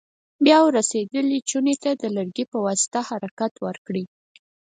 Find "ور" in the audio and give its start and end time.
0.63-0.73